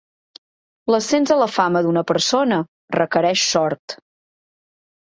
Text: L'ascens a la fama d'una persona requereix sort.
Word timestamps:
L'ascens 0.95 1.33
a 1.35 1.37
la 1.41 1.49
fama 1.57 1.83
d'una 1.89 2.05
persona 2.13 2.61
requereix 3.03 3.47
sort. 3.53 3.99